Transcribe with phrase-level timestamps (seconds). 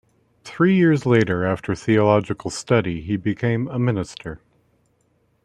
[0.43, 4.41] Three years later after theological study, he became a minister.